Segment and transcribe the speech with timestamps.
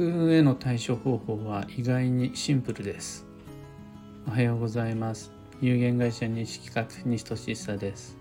[0.00, 3.26] 悪運への対処方法は意外にシンプルです。
[4.26, 5.30] おはようございます。
[5.60, 8.16] 有限会社西企画西俊久です。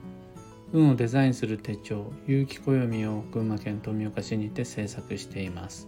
[0.74, 5.88] 運をデザインする手帳有機暦を群馬県富岡市にて制作しています。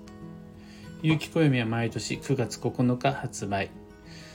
[1.02, 3.70] 有機暦は毎年9月9日発売。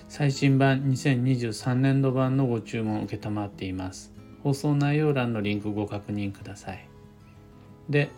[0.09, 4.12] 最新版2023年度版のご注文を承っています。
[4.42, 6.86] 放送内容欄のリンクご確認ください。
[7.88, 8.10] で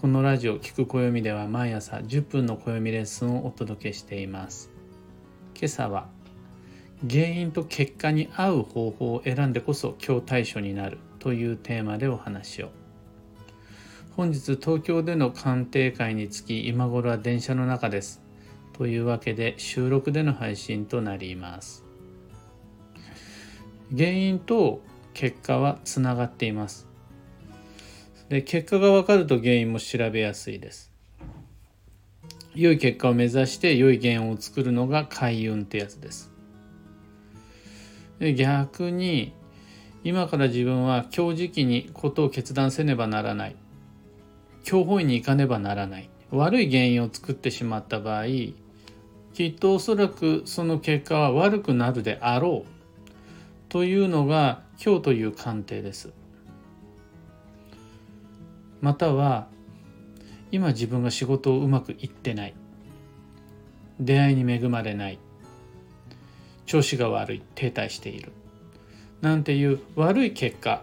[0.00, 4.70] このラジオ「聞く暦」では毎朝10分の暦レッスンをお届けしています。
[5.54, 6.08] 今朝は
[7.06, 12.70] 原因と結果に合う方法を選んでこそ今日対処になるというテーマでお話を。
[14.16, 18.22] 本日東京での鑑定会につき今頃は電車の中です。
[18.72, 21.84] というわけで収録での配信となります。
[23.94, 24.80] 原因と
[25.12, 26.89] 結果はつながっています。
[28.30, 30.92] で結果が分かると原因も調べやすいです。
[32.54, 36.30] 良い結果を目指して良い原因を作るのが開運ってやつです。
[38.20, 39.32] で逆に
[40.04, 43.56] 今から自分は今日時期にことを決断せねばならない。
[44.64, 46.08] 今日本位に行かねばならない。
[46.30, 48.26] 悪い原因を作ってしまった場合
[49.34, 52.70] きっとおそらくその結果は悪くなるであろう。
[53.68, 56.12] というのが今日という鑑定です。
[58.80, 59.48] または
[60.52, 62.54] 今自分が仕事をうまくいってない。
[64.00, 65.18] 出会いに恵まれない。
[66.66, 67.42] 調子が悪い。
[67.54, 68.32] 停滞している。
[69.20, 70.82] なんていう悪い結果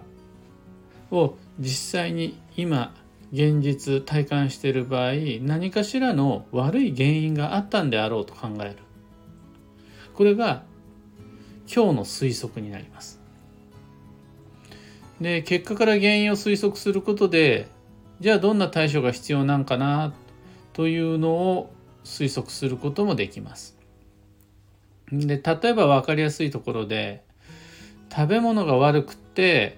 [1.12, 2.94] を実際に今
[3.34, 8.78] 現実体感している場合何かしらの悪い原因があったんであろうと考える。
[10.14, 10.64] これが
[11.74, 13.20] 今日の推測になります。
[15.20, 17.68] で結果から原因を推測することで
[18.20, 20.14] じゃあどんな対処が必要なんかな
[20.74, 21.72] というのを
[22.04, 23.78] 推測することもできます。
[25.12, 27.24] で例えば分かりやすいところで
[28.14, 29.78] 食べ物が悪くて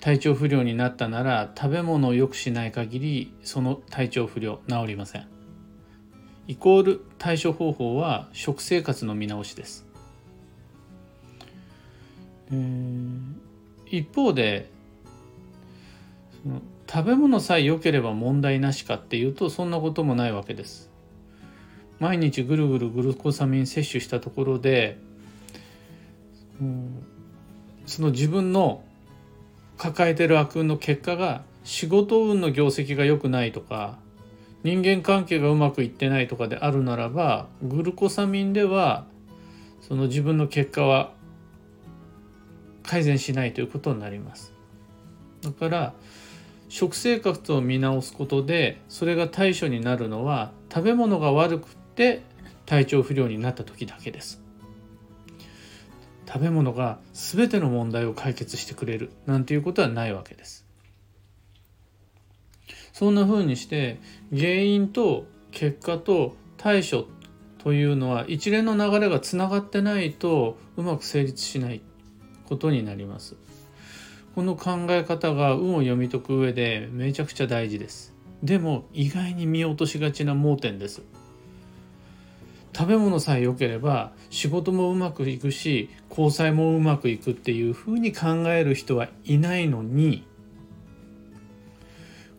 [0.00, 5.26] 体調不良になったなら食べ物を良くしない限りその体調不良治りません。
[6.48, 9.86] イコール対処方法は食生活の見直しです。
[13.86, 14.70] 一方で
[16.42, 20.90] その食べ物さえ良ければ問題なしかっていうとそんなこともないわけです。
[21.98, 24.98] 毎日ぐるぐるグルコサミン摂取したところで、
[26.60, 27.04] うん、
[27.86, 28.82] その自分の
[29.78, 33.98] 抱えてる悪運の結果が仕事運の業績が良くないとか
[34.62, 39.06] 人間関係がうまくいってないとかであるならばグルコサミンでは
[39.80, 41.12] その自分の結果は
[42.82, 44.52] 改善しないということになります。
[45.42, 45.94] だから
[46.68, 52.22] 食生活を見直すことでそれが対処になるのは食べ物が悪くて
[52.66, 54.42] 体調不良になった時だけです。
[56.26, 60.66] 食べ物が全ての問題を解決してくれるなんていうことはないわけです。
[62.92, 64.00] そんな風にして
[64.34, 67.06] 原因と結果と対処
[67.58, 71.80] というのは一連の流れがつながってないとうまく成立しない
[72.48, 73.36] ことになります。
[74.36, 78.12] この考え方が運を読み解く上でめちゃくちゃ大事です。
[78.42, 81.00] でも意外に見落としがちな盲点です。
[82.76, 90.26] 食べ物さえ良ければ仕事もうまくいくし交際もうまくいくっていうふうに考える人はいないのに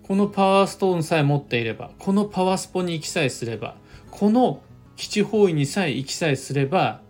[0.04, 3.76] このパワーストーンさえ持っていればこのパワースポに行きさえすれば
[4.12, 4.62] この
[4.98, 7.02] 基地方位にさえ行きさえすれば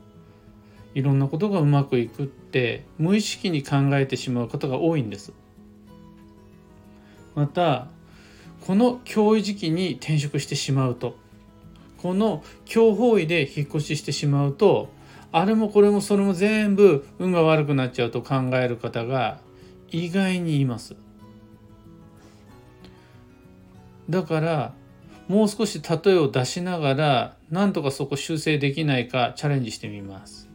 [0.96, 5.34] いろんなことがうまくいくって無意識に考えてしまう方が多いんです。
[7.36, 7.88] また
[8.66, 11.16] この教育時期に転職してしまうと
[11.98, 14.90] この強方位で引っ越ししてしまうと
[15.32, 19.40] あれもこれもそれも全部運が悪くなっちゃうと考える方が
[19.90, 20.96] 意外にいます。
[24.10, 24.74] だから
[25.28, 30.47] もう少し例えを出しながらなんとかそこ修正できないかチャレンジしてみます。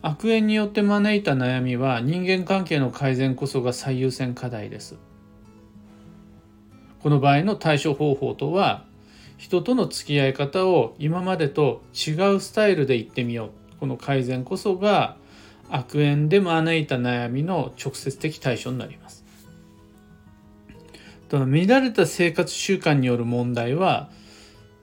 [0.00, 4.96] 悪縁によって招いた悩みは人間関係の改善こそが最優先課題です。
[7.02, 8.84] この場合の対処方法とは
[9.36, 15.16] 人との付き合い方を今までと違うスタイルで行ってみようこの改善こそが
[15.70, 19.24] 悪縁で招いた悩みの直接的対処になります。
[21.30, 24.10] 乱れた生活習慣による問題は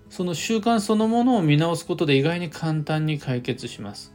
[0.09, 4.14] その習慣そのものを見直すことで意外に簡単に解決します。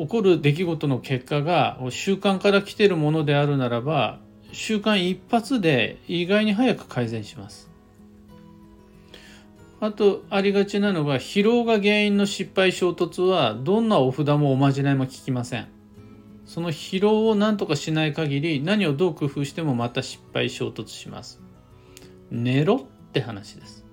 [0.00, 4.18] 起こる出来事の結果が習慣から来てるものであるならば
[4.50, 7.68] 習慣一発で意外に早く改善します。
[9.78, 15.68] あとありがちなのが疲労が原因の失敗衝突はどんなお札もおまじないも効きません。
[16.46, 21.42] その疲労を何とかしない限り何をどう工夫してもまた失敗衝突します。
[22.30, 23.84] 寝ろって話です。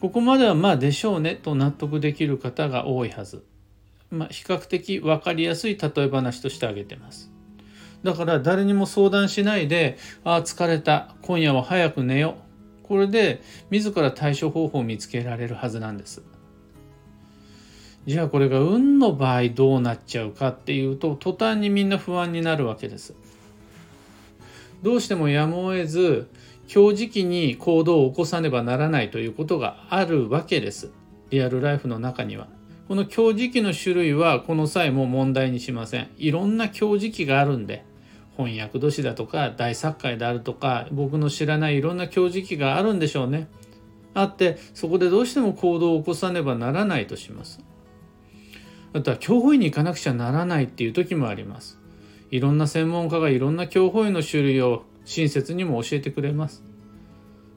[0.00, 3.44] ここまではまあでしょうねと納得できる方が多いはず。
[4.16, 7.30] まあ、比較的分かりやすい例え話として挙げてます
[8.02, 12.42] だから誰にも相談しないで「ああ疲れた今夜は早く寝よう」
[12.86, 16.22] これで自ら対処方法を見つけられるはずなんです。
[18.06, 23.14] じゃあこれが運の場合どうなっちゃうかっていうと途端にみんな不安になるわけです。
[24.82, 26.28] どうしてもやむを得ず
[26.72, 30.92] 今日時期に行動を起こさねばならないということがあるわけです。
[31.30, 32.46] リアルライフの中には。
[32.88, 36.08] この今日時期の種類はこの際も問題にしません。
[36.18, 37.84] いろんな今日時期があるんで
[38.36, 43.48] 翻訳年だとか大作会であるとか僕の知らないいろんな教時期があるんでしょうね。
[44.14, 47.60] あってそこでどうしても行動を起こさねばならないとします。
[48.92, 51.80] あとは教法院に行かなくちゃならないっていう時もあります。
[52.30, 56.62] いろんな専門家がいろんな教法院の種類を親切にも教えてくれます。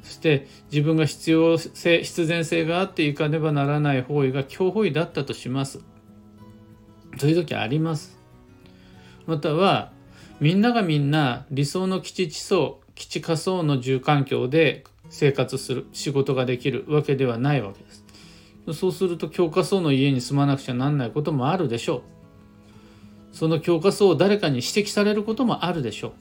[0.03, 5.79] そして自分が必要性必然性があっていかねばならない方位が教法医だったとします。
[7.17, 8.17] そういう時あります。
[9.25, 9.91] または
[10.39, 18.03] みんながみんな理想の基地地層基地仮想の住環境で生活する仕事ができるわけではないわけです
[18.73, 22.01] そうすると教科層の家に住まなくちゃなんないこともあるでしょう
[23.31, 26.11] その教科層を誰かに指摘されることもあるでしょう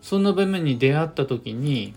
[0.00, 1.94] そんな場面に出会った時に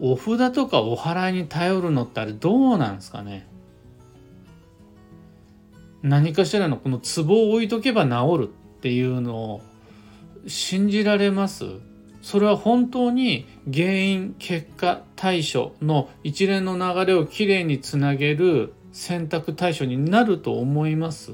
[0.00, 3.46] お札とかお祓いに頼るのってあれどうなんですかね？
[6.02, 9.60] 何かしらのこの壺を置いとけば治るっていうのを
[10.46, 11.64] 信じられます？
[12.22, 21.32] それは本当に原因結果対処の一連の流れをきれいにつなげる選択対処になると思います？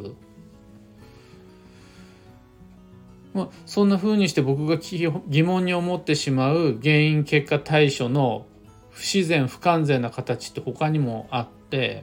[3.34, 8.46] まあ、そんな風にして僕が疑問に思ってしまう原因結果対処の
[8.96, 12.02] 不自然不完全な形って他にもあって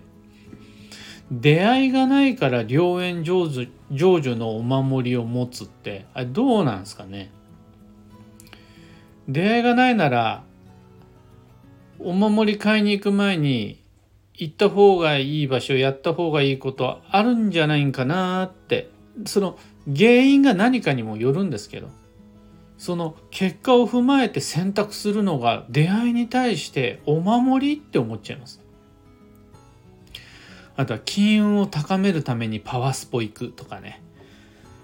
[1.31, 7.31] 出会いがないから良縁成就成就のお守りを持つってあれどうなんですかね。
[9.27, 10.43] 出会いがないなら
[11.97, 13.81] お守り買いに行く前に
[14.35, 18.91] 行った方がいい場所やった方がいいことあるんじゃないんかなって
[19.25, 19.57] その
[19.87, 21.87] 原因が何かにもよるんですけど。
[22.83, 28.59] その結果を踏まえて選択するのが出会いに対してお守りって思っちゃいます
[30.75, 34.01] あとは金運を高めるためにパワースポ行くとかね。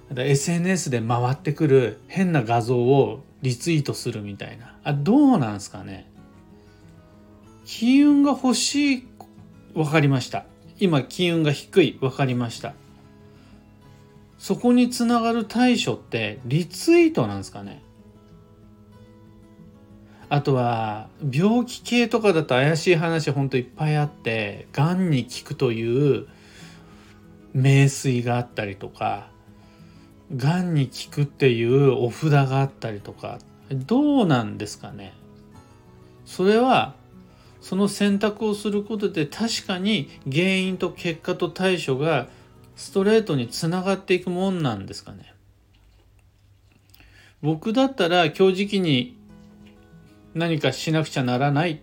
[0.10, 4.78] あと SNS で回ってくる変な画像をリツイートするみたいな。
[4.84, 6.10] あ、どうなんすかね。
[7.66, 9.08] 金運が欲しい、
[9.74, 10.46] わかりました。
[10.80, 12.76] 今、金運が低い、わかりました。
[14.38, 17.82] そこにつながる対処ってリツイートなんですかね
[20.30, 26.28] あとは病気系とかだと怪しい話ほんといっぱいあってがんに効くという
[27.54, 29.30] 名水があったりとか
[30.36, 33.40] がんに効くっていうお札があったりとか。
[33.72, 35.14] どうなんですかね。
[36.26, 36.96] それは
[37.62, 42.28] その選択をすることで確かに原因と結果と対処が
[42.76, 45.34] ストレートにつながっていくもんなんですかね。
[47.42, 49.19] 僕だったら今日時期に
[50.34, 51.82] 何かしなくちゃならない。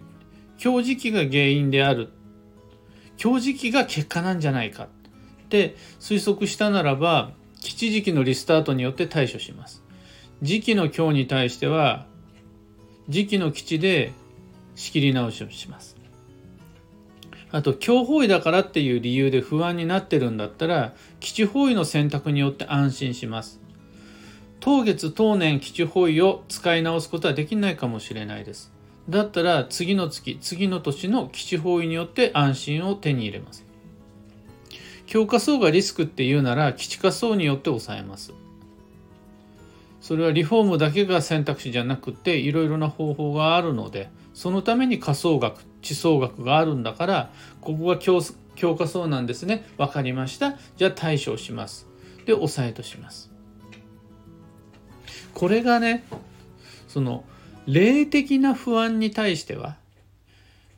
[0.58, 2.10] 強磁気が原因である。
[3.16, 4.84] 強磁気が結果なんじゃないか。
[4.84, 9.82] って推測したならば基地時期のリスタートによって対処します。
[10.42, 12.06] 時期の強に対しては
[13.08, 14.12] 時期の基地で
[14.74, 15.96] 仕切り直しをします。
[17.52, 23.60] あと強方位だからっていう理由で不安になってるんだったら基地方位の選択によって安心します。
[24.66, 28.72] 当月当年基地方位を使い直すことはできないかもしれないです。
[29.08, 33.64] だったら次の月、次の年の基地方位によって安心を手に入れます。
[35.06, 38.32] 強化層がリスクっていうなら基地化層によって抑えます。
[40.00, 47.30] それはリフォームだけが選択肢じゃなくていろいろな方法があるのでそのために仮想学地層学があるんだから
[47.60, 48.20] ここが強
[48.56, 51.86] 強化層なんですね分かりましたじゃあ対処します
[52.24, 53.35] で抑えとします
[55.36, 56.02] これがね
[56.88, 57.22] その
[57.66, 59.76] 霊的な不安に対しては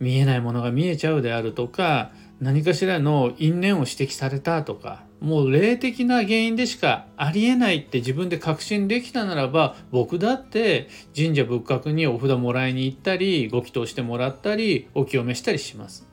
[0.00, 2.10] 見えないものが見えちゃうであるとか
[2.40, 16.04] 何かしらの因縁を指摘されたとかもう霊的な原因でしかありえないって自分で確信できたならば僕だって神社仏閣にお札もらいに行ったりご祈祷してもらったりお清めしたりします。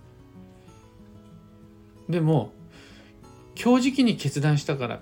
[2.08, 2.52] でも
[3.60, 5.02] 今日時期に決断したから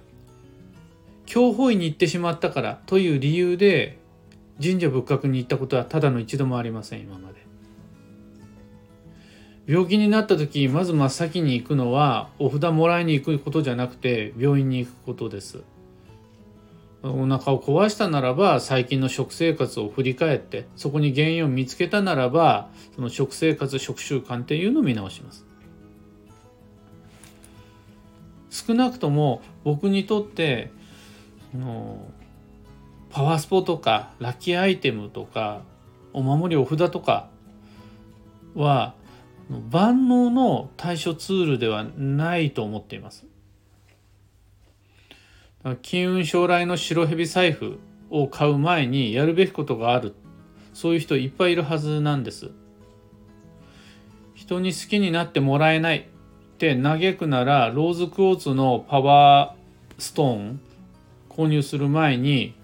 [1.25, 3.97] 教法院に行ってしまったからという理由で
[4.61, 7.43] 神社仏閣に行ったことはただの一度もありません今まで。
[9.65, 15.63] 病気になった時まず真っ先に行くのはお札もらいに行くことじゃなくて病院に行くことです。
[17.01, 25.45] お腹を壊したならば最近の食生活を振り返ってそこに原因を見つけたならばその食生活食習慣っていうのを見直します。
[28.49, 30.71] 少なくとも僕にとって
[31.53, 32.11] の
[33.09, 35.61] パワースポとかラッキーアイテムとか
[36.13, 37.29] お守りお札とか
[38.55, 38.95] は
[39.71, 43.25] 万能の対処ツールではないと思っています。
[45.81, 47.79] 金運将来の白蛇財布
[48.09, 50.13] を買う前にやるべきことがある
[50.73, 52.51] そういう人いっぱいいるはずなんです。
[54.33, 56.03] 人に好きになってもらえないっ
[56.57, 60.59] て嘆くならローズクォーツのパワーストーン
[61.35, 62.55] 購入する前に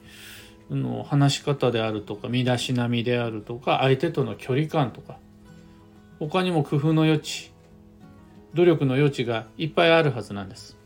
[0.70, 5.18] の話し方であるとか身だしなみであるとか相手との距離感とか
[6.20, 7.52] 他にも工夫の余地
[8.54, 10.78] 努力の余地がいっぱいあるはずなんです。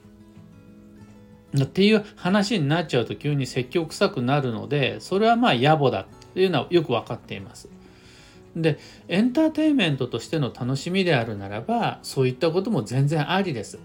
[1.62, 7.70] っていう話になっちゃうと急に説教臭くなるのでそれはまあ野暮だっていうのはよく分かっています。
[8.56, 13.80] でエンターテインメントとしての楽しみであるならばそういったことも全然ありです。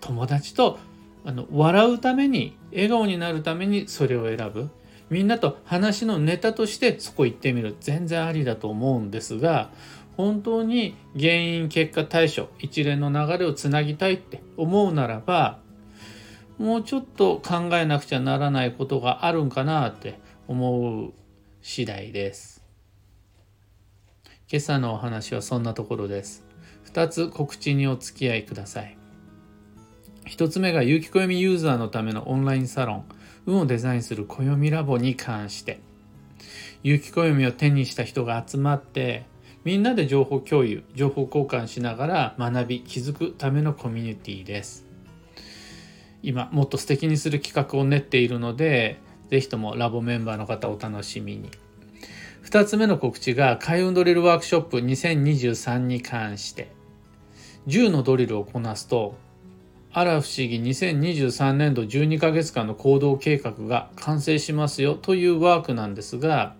[0.00, 0.78] 友達と
[1.24, 4.70] あの笑うために笑顔になるためにそれを選ぶ
[5.10, 9.70] みんなと話のネタとしてそこ行ってみる全然ありだと思うんですが
[10.16, 15.60] 本当に原因結果対処一連の流れをつなぎたいって思うならば
[16.58, 21.12] もうちょっと考えなくちゃならないことがあるんかなって思う
[21.62, 22.64] 次第です。
[24.50, 26.44] 今朝のお話はそんなところです。
[26.92, 28.97] 2つ告知にお付き合いください。
[30.28, 33.04] 1つ目が有機暦ユーザーのためのオンラインサロン
[33.46, 35.80] 運をデザインする暦ラボに関して。
[36.82, 39.24] 有機暦を手にした人が集まって
[39.64, 44.86] みんなで情報共有情報交換しながら学び気づくためのコミュニティです。
[46.22, 48.98] 今もっと素敵にする企画を練っているので
[49.30, 51.50] 是非ともラボメンバーの方お楽しみに。
[52.44, 56.70] 2つ目の告知が開運ドリルワークショップ2023に関して。
[57.66, 59.16] 10のドリルをこなすと
[59.98, 66.54] あら不思議2023年度12ヶ月間の行動計画が完成しますよというワークなんですが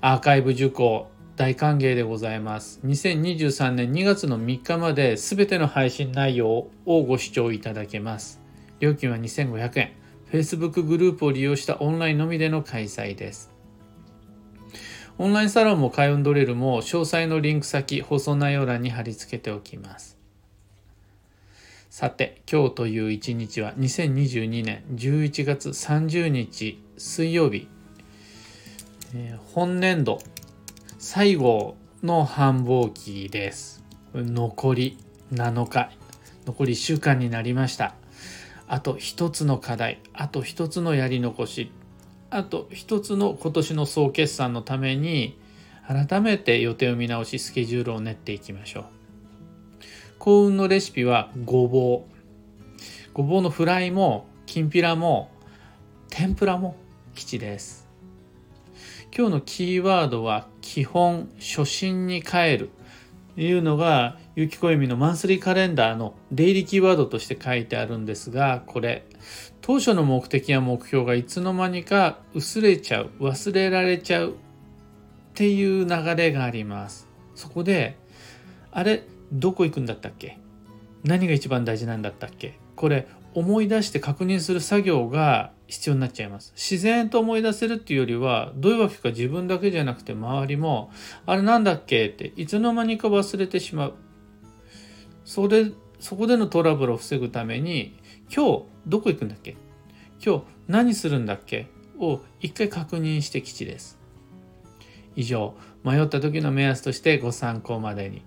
[0.00, 2.80] アーカイブ受講大歓迎でございます。
[2.86, 8.40] 2023年2月の3日まで全ての配信内容をご視聴いただけます。
[8.80, 9.92] 料金は2500円。
[10.32, 13.52] Facebook グループを利用したオンラインのみでの開催です。
[15.18, 20.17] オンラインサロンも開運ドリルも詳細のリンク先、放送内容欄に貼り付けておきます。
[22.00, 27.66] さて、今日という一日は2022年11月30日水曜日、
[29.16, 30.20] えー、本年度
[31.00, 31.74] 最後
[32.04, 33.82] の繁忙期です。
[34.14, 34.96] 残り
[35.32, 35.90] 7日、
[36.46, 37.96] 残り1週間になりました。
[38.68, 41.72] あと1つの課題、あと1つのやり残し、
[42.30, 45.36] あと1つの今年の総決算のために、
[45.84, 48.97] 改めて予定を見直し、スケジュールを練っていきましょう。
[50.28, 52.82] 幸運のレシピはごぼう。
[53.14, 55.30] ごぼうのフライも、きんぴらも、
[56.10, 56.76] 天ぷらも
[57.14, 57.88] 吉です。
[59.16, 62.70] 今日のキーワードは基本初心に帰る
[63.36, 69.06] というのがゆきこえみのマンスリーカレンダーの出入りキーワードとして書いてあるんですがこれ
[69.62, 74.34] 当初の目的や目標がいつの間にか薄れちゃう忘れられちゃうっ
[75.32, 77.96] ていう流れがありますそこで
[78.70, 80.38] あれどこ行くんだったっけ？
[81.04, 82.58] 何が一番大事なんだったっけ？
[82.76, 86.52] これ思い出して確認する作業が必要になっちゃいます。
[86.56, 90.90] 自然と思い出せるっていうよりは、どういうわけか自分だけじゃなくて周りも、
[91.26, 92.06] あれなんだっけ？
[92.06, 93.94] っていつの間にか忘れてしまう。
[95.24, 95.70] それ、
[96.00, 97.98] そこでのトラブルを防ぐために、
[98.34, 99.56] 今日どこ行くんだっけ？
[100.24, 101.66] 今日何するんだっけ？
[101.98, 103.98] を一回確認して基地です。
[105.16, 105.54] 以上、
[105.84, 108.22] 迷った時の目安としてご参考までに。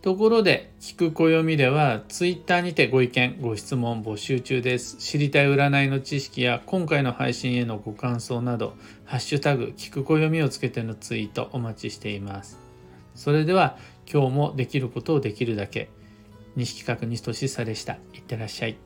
[0.00, 4.96] ところで、聞く暦では、ツイッターにてご意見、ご質問募集中です。
[4.98, 8.74] 知りたい占いの知識や、今回の配信へのご感想など、
[9.04, 12.58] ハッシュタグ、聞く暦をつけてのツイートお待ちしています。
[13.16, 13.76] それでは、
[14.10, 15.88] 今日もできることをできるだけ。
[16.54, 18.76] 西企画西俊久でしたいってらっしゃい